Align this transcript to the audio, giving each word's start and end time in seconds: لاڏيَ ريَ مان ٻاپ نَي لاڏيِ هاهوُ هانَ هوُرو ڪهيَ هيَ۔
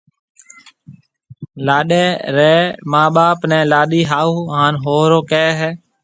لاڏيَ 1.65 2.03
ريَ 2.35 2.55
مان 2.91 3.07
ٻاپ 3.15 3.39
نَي 3.49 3.59
لاڏيِ 3.71 4.01
هاهوُ 4.11 4.37
هانَ 4.57 4.73
هوُرو 4.83 5.19
ڪهيَ 5.31 5.49
هيَ۔ 5.59 5.69